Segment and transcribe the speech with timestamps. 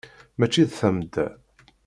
[0.37, 1.27] Mačči d tamedda.